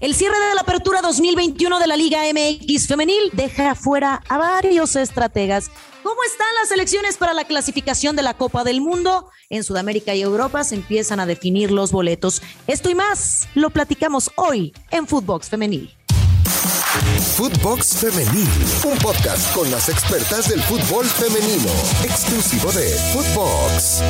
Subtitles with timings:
[0.00, 4.94] El cierre de la apertura 2021 de la Liga MX femenil deja fuera a varios
[4.94, 5.70] estrategas.
[6.02, 9.30] ¿Cómo están las elecciones para la clasificación de la Copa del Mundo?
[9.48, 12.42] En Sudamérica y Europa se empiezan a definir los boletos.
[12.66, 15.90] Esto y más lo platicamos hoy en Footbox Femenil.
[17.36, 18.48] Footbox Femenil,
[18.84, 21.70] un podcast con las expertas del fútbol femenino,
[22.04, 24.02] exclusivo de Footbox.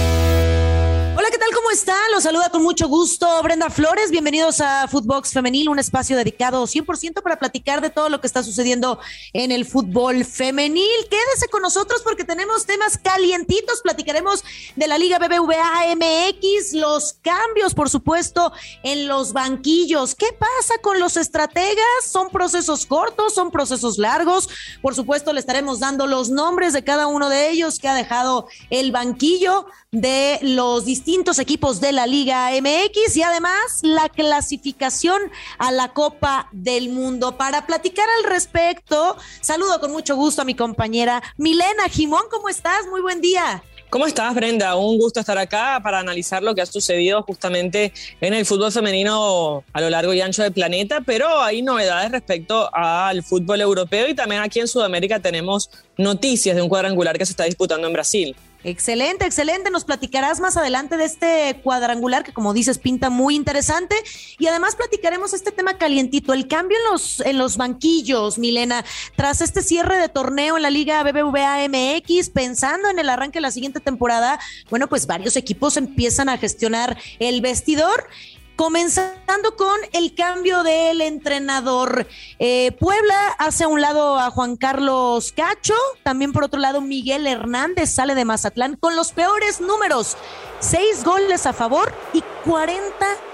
[1.76, 2.10] Están?
[2.10, 4.10] Los saluda con mucho gusto Brenda Flores.
[4.10, 8.42] Bienvenidos a Footbox Femenil, un espacio dedicado 100% para platicar de todo lo que está
[8.42, 8.98] sucediendo
[9.34, 10.88] en el fútbol femenil.
[11.10, 13.82] Quédese con nosotros porque tenemos temas calientitos.
[13.82, 14.42] Platicaremos
[14.74, 20.14] de la Liga BBVA MX, los cambios, por supuesto, en los banquillos.
[20.14, 21.84] ¿Qué pasa con los estrategas?
[22.10, 23.34] ¿Son procesos cortos?
[23.34, 24.48] ¿Son procesos largos?
[24.80, 28.48] Por supuesto, le estaremos dando los nombres de cada uno de ellos que ha dejado
[28.70, 35.20] el banquillo de los distintos equipos de la Liga MX y además la clasificación
[35.58, 37.36] a la Copa del Mundo.
[37.36, 42.22] Para platicar al respecto, saludo con mucho gusto a mi compañera Milena Jimón.
[42.30, 42.86] ¿Cómo estás?
[42.88, 43.64] Muy buen día.
[43.90, 44.76] ¿Cómo estás, Brenda?
[44.76, 49.64] Un gusto estar acá para analizar lo que ha sucedido justamente en el fútbol femenino
[49.72, 54.14] a lo largo y ancho del planeta, pero hay novedades respecto al fútbol europeo y
[54.14, 58.36] también aquí en Sudamérica tenemos noticias de un cuadrangular que se está disputando en Brasil.
[58.64, 59.70] Excelente, excelente.
[59.70, 63.94] Nos platicarás más adelante de este cuadrangular que, como dices, pinta muy interesante.
[64.38, 68.84] Y además platicaremos este tema calientito, el cambio en los, en los banquillos, Milena.
[69.14, 73.42] Tras este cierre de torneo en la Liga BBVA MX, pensando en el arranque de
[73.42, 78.08] la siguiente temporada, bueno, pues varios equipos empiezan a gestionar el vestidor.
[78.56, 82.06] Comenzando con el cambio del entrenador.
[82.38, 87.26] Eh, Puebla hace a un lado a Juan Carlos Cacho, también por otro lado Miguel
[87.26, 90.16] Hernández sale de Mazatlán con los peores números,
[90.58, 92.82] seis goles a favor y 40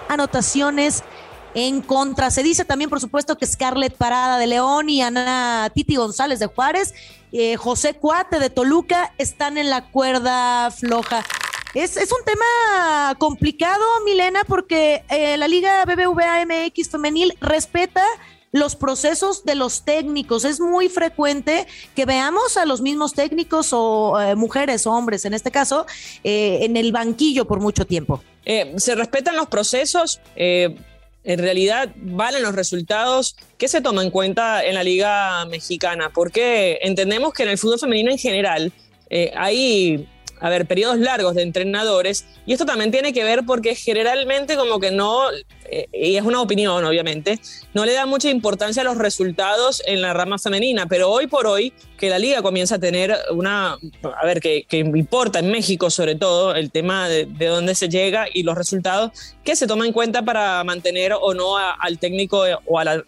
[0.09, 1.05] anotaciones
[1.55, 2.33] en contra.
[2.33, 6.47] Se dice también, por supuesto, que Scarlett Parada de León y Ana Titi González de
[6.47, 6.95] Juárez,
[7.31, 11.25] eh, José Cuate de Toluca están en la cuerda floja.
[11.75, 18.05] Es, un tema complicado, Milena, porque eh, la Liga BBVA MX femenil respeta
[18.51, 20.45] los procesos de los técnicos.
[20.45, 21.67] Es muy frecuente
[21.97, 25.87] que veamos a los mismos técnicos o eh, mujeres o hombres, en este caso,
[26.25, 28.23] eh, en el banquillo por mucho tiempo.
[28.45, 30.21] se respetan los procesos.
[30.37, 33.35] en realidad valen los resultados.
[33.57, 36.11] ¿Qué se toma en cuenta en la Liga Mexicana?
[36.13, 38.73] Porque entendemos que en el fútbol femenino en general
[39.37, 40.07] hay
[40.43, 44.81] a ver, periodos largos de entrenadores, y esto también tiene que ver porque generalmente como
[44.81, 45.31] que no,
[45.71, 47.39] eh, y es una opinión obviamente,
[47.75, 51.47] no le da mucha importancia a los resultados en la rama femenina, pero hoy por
[51.47, 56.17] hoy que la liga comienza a tener una, a ver, que, importa en México sobre
[56.17, 59.13] todo el tema de, dónde se llega y los resultados,
[59.45, 63.05] que se toma en cuenta para mantener o no al técnico o a la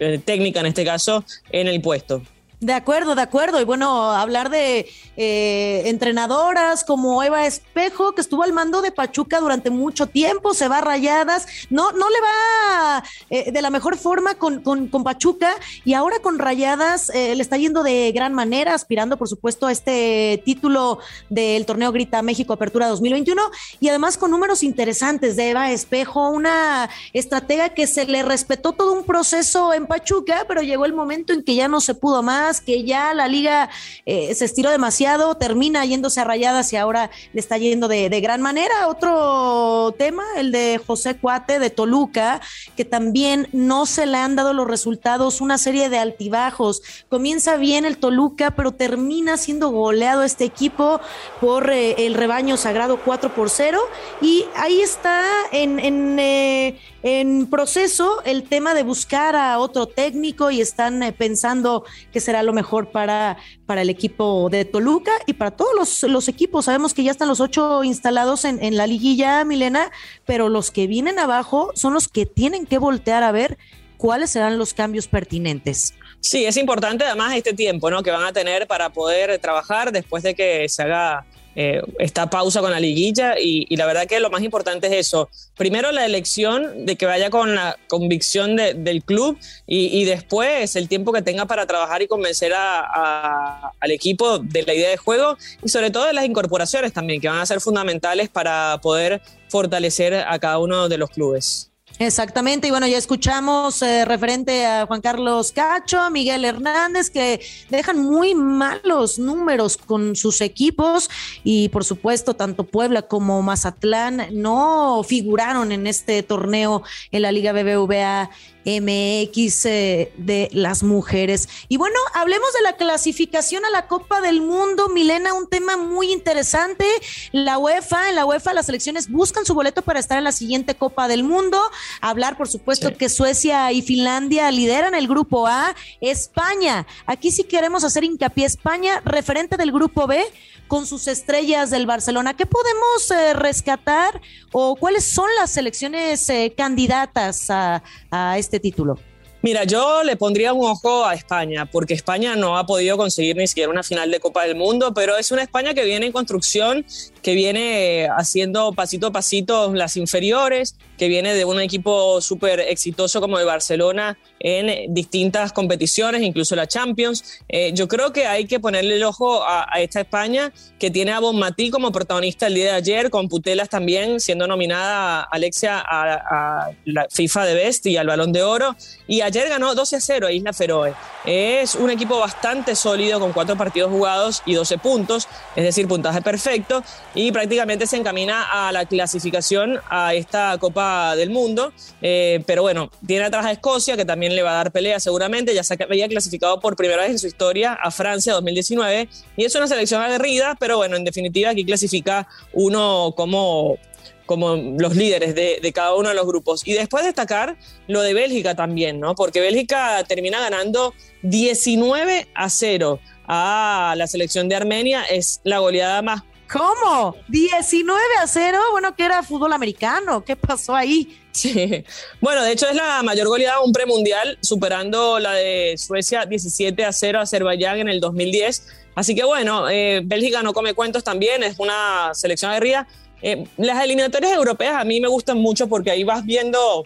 [0.00, 2.22] eh, técnica en este caso en el puesto.
[2.64, 3.60] De acuerdo, de acuerdo.
[3.60, 4.88] Y bueno, hablar de
[5.18, 10.66] eh, entrenadoras como Eva Espejo, que estuvo al mando de Pachuca durante mucho tiempo, se
[10.66, 15.50] va a rayadas, no, no le va eh, de la mejor forma con, con, Pachuca.
[15.84, 19.72] Y ahora con rayadas eh, le está yendo de gran manera, aspirando por supuesto a
[19.72, 23.42] este título del torneo Grita México Apertura 2021
[23.78, 28.94] y además con números interesantes de Eva Espejo, una estratega que se le respetó todo
[28.94, 32.53] un proceso en Pachuca, pero llegó el momento en que ya no se pudo más
[32.60, 33.70] que ya la liga
[34.06, 38.40] eh, se estiró demasiado, termina yéndose a rayadas y ahora le está yendo de, gran
[38.40, 38.88] manera.
[38.88, 42.40] Otro tema, el de José Cuate de Toluca,
[42.76, 46.82] que también no se le han dado los resultados, una serie de altibajos.
[47.08, 51.00] Comienza bien el Toluca, pero termina siendo goleado este equipo
[51.40, 53.80] por eh, el rebaño sagrado 4 por 0.
[54.20, 55.22] Y ahí está
[55.52, 61.84] en, en, eh, en proceso el tema de buscar a otro técnico y están pensando
[62.12, 66.66] que será lo mejor para, para el equipo de Toluca y para todos los, equipos.
[66.66, 69.90] Sabemos que ya están los ocho instalados en, en la liguilla, Milena,
[70.24, 73.58] pero los que vienen abajo son los que tienen que voltear a ver
[73.96, 75.94] cuáles serán los cambios pertinentes.
[76.20, 78.02] Sí, es importante además este tiempo ¿no?
[78.02, 81.26] que van a tener para poder trabajar después de que se haga
[81.56, 85.28] eh, esta pausa con la liguilla y, la verdad que lo más importante es eso.
[85.56, 91.12] Primero la elección de que vaya con la convicción del club y, después el tiempo
[91.12, 95.90] que tenga para trabajar y convencer al equipo de la idea de juego y sobre
[95.90, 100.58] todo de las incorporaciones también que van a ser fundamentales para poder fortalecer a cada
[100.58, 101.73] uno de los clubes.
[102.00, 108.00] Exactamente, y bueno, ya escuchamos eh, referente a Juan Carlos Cacho, Miguel Hernández, que dejan
[108.00, 111.08] muy malos números con sus equipos
[111.44, 116.82] y por supuesto tanto Puebla como Mazatlán no figuraron en este torneo
[117.12, 118.28] en la Liga BBVA
[118.64, 121.48] MX eh, de las mujeres.
[121.68, 126.12] Y bueno, hablemos de la clasificación a la Copa del Mundo, Milena, un tema muy
[126.12, 126.86] interesante.
[127.32, 130.74] La UEFA, en la UEFA las selecciones buscan su boleto para estar en la siguiente
[130.74, 131.60] Copa del Mundo.
[132.00, 135.74] Hablar, por supuesto, que Suecia y Finlandia lideran el grupo A.
[136.00, 140.24] España, aquí sí queremos hacer hincapié, España, referente del grupo B
[140.68, 142.34] con sus estrellas del Barcelona.
[142.34, 144.20] ¿Qué podemos eh, rescatar
[144.52, 148.98] o cuáles son las selecciones eh, candidatas a, a este título?
[149.42, 153.46] Mira, yo le pondría un ojo a España, porque España no ha podido conseguir ni
[153.46, 156.86] siquiera una final de Copa del Mundo, pero es una España que viene en construcción,
[157.24, 163.18] que viene haciendo pasito a pasito las inferiores, que viene de un equipo súper exitoso
[163.22, 167.40] como de Barcelona en distintas competiciones, incluso la Champions.
[167.48, 171.18] Eh, yo creo que hay que ponerle el ojo a, esta España que tiene a
[171.18, 177.06] Bonmatí como protagonista el día de ayer, con Putelas también siendo nominada Alexia a, la
[177.10, 178.76] FIFA de Best y al Balón de Oro.
[179.08, 180.92] Y ayer ganó 12 a 0 a Isla Feroe.
[181.24, 185.26] Es un equipo bastante sólido con cuatro partidos jugados y 12 puntos,
[185.56, 191.30] es decir, puntaje perfecto, y prácticamente se encamina a la clasificación a esta Copa del
[191.30, 191.72] Mundo.
[192.02, 195.54] Eh, pero bueno, tiene atrás a Escocia, que también le va a dar pelea seguramente.
[195.54, 199.54] Ya se había clasificado por primera vez en su historia a Francia 2019 y es
[199.54, 203.78] una selección aguerrida, pero bueno, en definitiva aquí clasifica uno como
[204.26, 206.66] como los líderes de, de, cada uno de los grupos.
[206.66, 207.58] Y después destacar
[207.88, 209.14] lo de Bélgica también, ¿no?
[209.14, 215.02] Porque Bélgica termina ganando 19 a 0 a la selección de Armenia.
[215.04, 216.22] Es la goleada más
[216.54, 217.16] ¿Cómo?
[217.26, 218.58] 19 a 0.
[218.70, 220.24] Bueno, que era fútbol americano.
[220.24, 221.20] ¿Qué pasó ahí?
[221.32, 221.84] Sí.
[222.20, 226.84] Bueno, de hecho es la mayor goleada de un premundial, superando la de Suecia 17
[226.84, 228.68] a 0 a Azerbaiyán en el 2010.
[228.94, 232.86] Así que bueno, eh, Bélgica no come cuentos también, es una selección aguerrida.
[233.20, 236.84] Eh, las eliminatorias europeas a mí me gustan mucho porque ahí vas viendo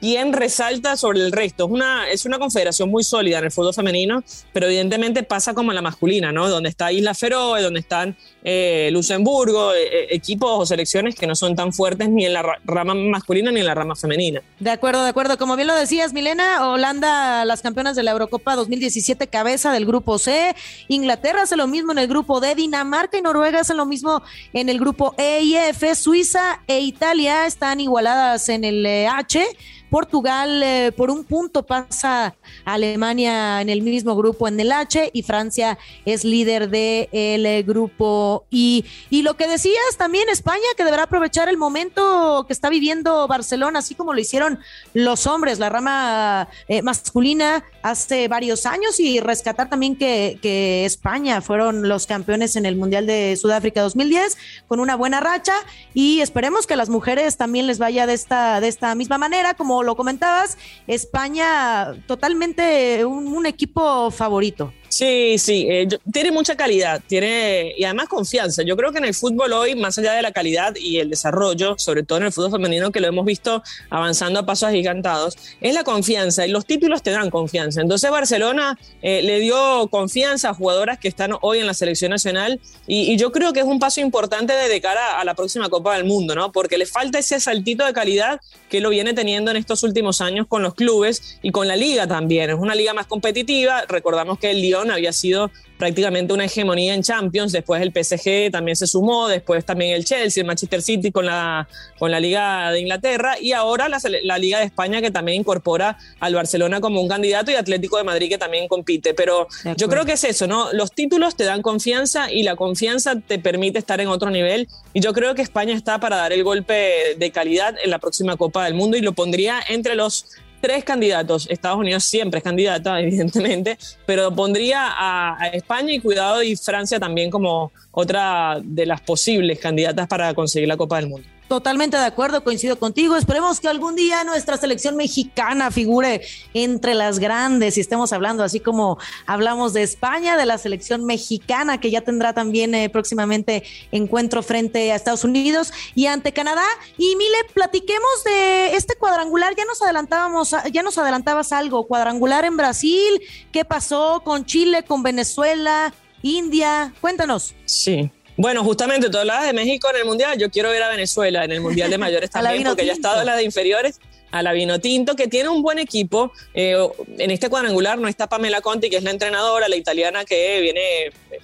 [0.00, 1.64] quién resalta sobre el resto.
[1.64, 4.22] Es una, es una confederación muy sólida en el fútbol femenino,
[4.52, 6.48] pero evidentemente pasa como en la masculina, ¿no?
[6.48, 11.34] Donde está Isla Feroe, donde están eh, Luxemburgo, eh, eh, equipos o selecciones que no
[11.34, 14.40] son tan fuertes ni en la rama masculina ni en la rama femenina.
[14.60, 15.36] De acuerdo, de acuerdo.
[15.38, 20.18] Como bien lo decías, Milena, Holanda, las campeonas de la Eurocopa 2017, cabeza del grupo
[20.18, 20.54] C.
[20.88, 22.54] Inglaterra hace lo mismo en el grupo D.
[22.54, 24.22] Dinamarca y Noruega hacen lo mismo
[24.52, 25.94] en el grupo E y F.
[25.94, 29.44] Suiza e Italia están igualadas en el H.
[29.90, 35.10] Portugal eh, por un punto pasa a Alemania en el mismo grupo en el H
[35.12, 38.84] y Francia es líder del de grupo I.
[39.10, 43.80] Y lo que decías también España que deberá aprovechar el momento que está viviendo Barcelona,
[43.80, 44.58] así como lo hicieron
[44.94, 51.40] los hombres, la rama eh, masculina hace varios años y rescatar también que, que España
[51.40, 54.36] fueron los campeones en el Mundial de Sudáfrica 2010
[54.66, 55.54] con una buena racha
[55.94, 59.54] y esperemos que a las mujeres también les vaya de esta, de esta misma manera
[59.54, 64.72] como lo comentabas, España totalmente un, equipo favorito.
[64.88, 68.62] Sí, sí, eh, tiene mucha calidad, tiene y además confianza.
[68.62, 71.74] Yo creo que en el fútbol hoy, más allá de la calidad y el desarrollo,
[71.78, 75.74] sobre todo en el fútbol femenino que lo hemos visto avanzando a pasos agigantados, es
[75.74, 77.82] la confianza y los títulos te dan confianza.
[77.82, 82.60] Entonces Barcelona eh, le dio confianza a jugadoras que están hoy en la selección nacional
[82.86, 86.04] y, yo creo que es un paso importante de cara a la próxima Copa del
[86.04, 86.52] Mundo, ¿no?
[86.52, 90.46] Porque le falta ese saltito de calidad que lo viene teniendo en estos últimos años
[90.46, 92.50] con los clubes y con la liga también.
[92.50, 93.82] Es una liga más competitiva.
[93.88, 98.76] Recordamos que el Lyon había sido prácticamente una hegemonía en Champions, después el PSG también
[98.76, 101.68] se sumó, después también el Chelsea, el Manchester City con la,
[101.98, 105.96] con la Liga de Inglaterra y ahora la, la Liga de España que también incorpora
[106.18, 109.14] al Barcelona como un candidato y Atlético de Madrid que también compite.
[109.14, 110.72] Pero yo creo que es eso, ¿no?
[110.72, 115.00] Los títulos te dan confianza y la confianza te permite estar en otro nivel y
[115.00, 118.64] yo creo que España está para dar el golpe de calidad en la próxima Copa
[118.64, 120.26] del Mundo y lo pondría entre los
[120.60, 121.46] tres candidatos.
[121.50, 127.30] Estados Unidos siempre es candidata, evidentemente, pero pondría a, España y cuidado y Francia también
[127.30, 131.26] como otra de las posibles candidatas para conseguir la Copa del Mundo.
[131.48, 133.16] Totalmente de acuerdo, coincido contigo.
[133.16, 136.20] Esperemos que algún día nuestra selección mexicana figure
[136.52, 141.80] entre las grandes y estemos hablando, así como hablamos de España, de la selección mexicana,
[141.80, 143.62] que ya tendrá también eh, próximamente
[143.92, 146.66] encuentro frente a Estados Unidos y ante Canadá.
[146.98, 149.54] Y Mile, platiquemos de este cuadrangular.
[149.56, 151.86] Ya nos adelantábamos, ya nos adelantabas algo.
[151.86, 155.94] Cuadrangular en Brasil, ¿qué pasó con Chile, con Venezuela?
[156.22, 157.54] India, cuéntanos.
[157.64, 161.44] Sí, bueno, justamente tú hablabas de México en el Mundial, yo quiero ver a Venezuela
[161.44, 164.00] en el Mundial de mayores también, porque ya ha estado en la de inferiores.
[164.30, 166.32] A la Vinotinto, que tiene un buen equipo.
[166.54, 166.76] Eh,
[167.18, 170.80] en este cuadrangular no está Pamela Conti, que es la entrenadora, la italiana que viene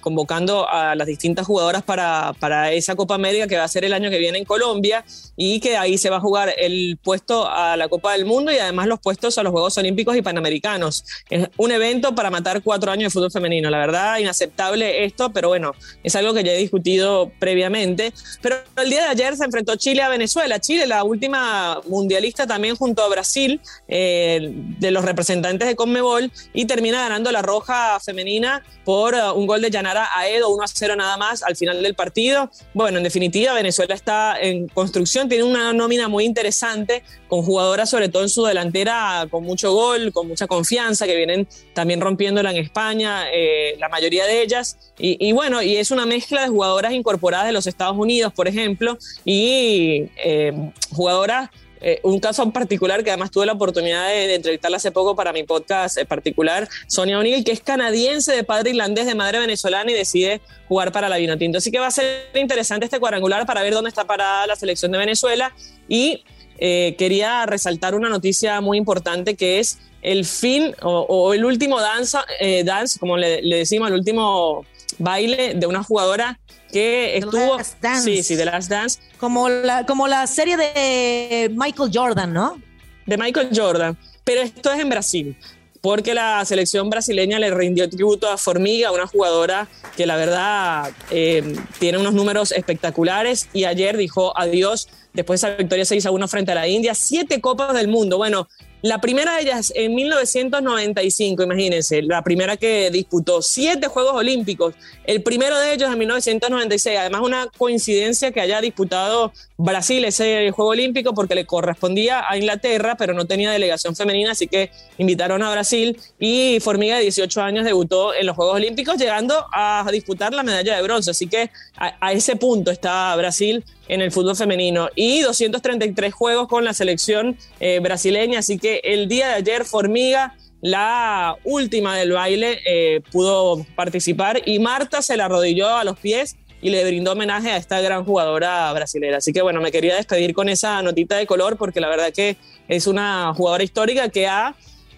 [0.01, 3.93] convocando a las distintas jugadoras para, para esa Copa América que va a ser el
[3.93, 5.03] año que viene en Colombia
[5.35, 8.57] y que ahí se va a jugar el puesto a la Copa del Mundo y
[8.57, 11.05] además los puestos a los Juegos Olímpicos y Panamericanos.
[11.29, 13.69] Es un evento para matar cuatro años de fútbol femenino.
[13.69, 15.73] La verdad, inaceptable esto, pero bueno,
[16.03, 18.13] es algo que ya he discutido previamente.
[18.41, 20.59] Pero el día de ayer se enfrentó Chile a Venezuela.
[20.59, 26.65] Chile, la última mundialista también junto a Brasil, eh, de los representantes de Conmebol, y
[26.65, 30.95] termina ganando la roja femenina por uh, un gol de Yanara Aedo, 1 a 0
[30.95, 32.49] nada más al final del partido.
[32.73, 38.09] Bueno, en definitiva, Venezuela está en construcción, tiene una nómina muy interesante, con jugadoras sobre
[38.09, 42.57] todo en su delantera con mucho gol, con mucha confianza, que vienen también rompiéndola en
[42.57, 44.77] España, eh, la mayoría de ellas.
[44.97, 48.97] Y, bueno, y es una mezcla de jugadoras incorporadas de los Estados Unidos, por ejemplo,
[49.25, 50.53] y eh,
[50.91, 51.49] jugadoras
[51.81, 55.33] eh, un caso en particular que además tuve la oportunidad de, entrevistarla hace poco para
[55.33, 59.91] mi podcast en particular, Sonia O'Neill, que es canadiense de padre irlandés, de madre venezolana
[59.91, 61.57] y decide jugar para la Vinotinto.
[61.57, 64.91] Así que va a ser interesante este cuadrangular para ver dónde está parada la selección
[64.91, 65.53] de Venezuela
[65.87, 66.23] y
[66.57, 72.25] eh, quería resaltar una noticia muy importante que es el fin o, el último danza,
[72.39, 74.65] eh, dance, como le decimos, el último
[74.97, 76.39] baile de una jugadora
[76.71, 77.57] que estuvo.
[78.03, 78.99] Sí, sí, The Last Dance.
[79.17, 82.61] Como la, como la serie de Michael Jordan, ¿no?
[83.05, 83.97] De Michael Jordan.
[84.23, 85.37] Pero esto es en Brasil
[85.85, 91.43] porque la selección brasileña le rindió tributo a Formiga, una jugadora que la verdad eh,
[91.77, 96.27] tiene unos números espectaculares y ayer dijo adiós después de esa victoria 6 a 1
[96.27, 98.17] frente a la India, siete copas del mundo.
[98.17, 98.47] Bueno,
[98.81, 105.23] la primera de ellas en 1995, imagínense, la primera que disputó siete Juegos Olímpicos, el
[105.23, 111.13] primero de ellos en 1996, además una coincidencia que haya disputado Brasil ese Juego Olímpico
[111.13, 115.97] porque le correspondía a Inglaterra, pero no tenía delegación femenina, así que invitaron a Brasil.
[116.19, 120.75] Y Formiga de 18 años debutó en los Juegos Olímpicos llegando a disputar la medalla
[120.75, 124.89] de bronce, así que a, ese punto está Brasil en el fútbol femenino.
[124.93, 130.35] Y 233 juegos con la selección eh, brasileña, así que el día de ayer Formiga,
[130.61, 136.35] la última del baile, eh, pudo participar y Marta se la arrodilló a los pies
[136.61, 139.17] y le brindó homenaje a esta gran jugadora brasilera.
[139.17, 142.37] Así que bueno, me quería despedir con esa notita de color porque la verdad que
[142.67, 144.55] es una jugadora histórica que ha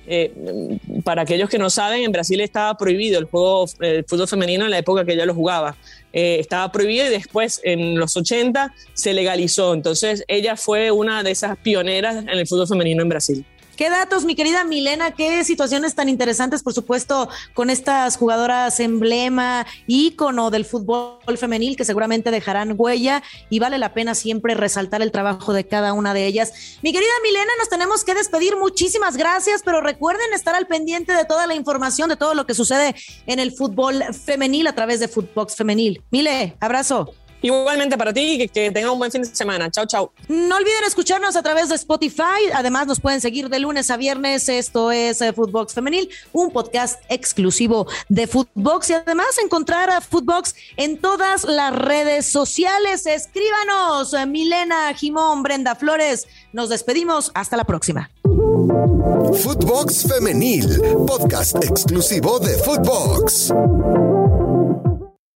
[0.10, 4.64] eh, para aquellos que no saben, en Brasil estaba prohibido el juego el fútbol femenino
[4.64, 5.76] en la época que ella lo jugaba.
[6.14, 9.74] Eh, estaba prohibido y después en los 80 se legalizó.
[9.74, 13.46] Entonces ella fue una de esas pioneras en el fútbol femenino en Brasil.
[13.78, 15.12] ¿Qué datos, mi querida Milena?
[15.12, 21.86] ¿Qué situaciones tan interesantes, por supuesto, con estas jugadoras emblema, ícono del fútbol femenil que
[21.86, 26.26] seguramente dejarán huella y vale la pena siempre resaltar el trabajo de cada una de
[26.26, 26.80] ellas?
[26.82, 28.58] Mi querida Milena, nos tenemos que despedir.
[28.58, 32.56] Muchísimas gracias, pero recuerden estar al pendiente de toda la información, de todo lo que
[32.56, 32.96] sucede
[33.28, 36.02] en el fútbol femenil a través de Footbox Femenil.
[36.10, 37.14] Mile, abrazo.
[37.42, 39.70] Igualmente para ti, que, que tengan un buen fin de semana.
[39.70, 40.12] Chao, chao.
[40.28, 42.52] No olviden escucharnos a través de Spotify.
[42.54, 44.50] Además, nos pueden seguir de lunes a viernes.
[44.50, 48.90] Esto es eh, Footbox Femenil, un podcast exclusivo de Footbox.
[48.90, 53.06] Y además, encontrar a Footbox en todas las redes sociales.
[53.06, 56.28] Escríbanos, eh, Milena, Jimón, Brenda Flores.
[56.54, 57.32] Nos despedimos.
[57.34, 58.10] Hasta la próxima.
[58.24, 63.54] Footbox Femenil, podcast exclusivo de Footbox.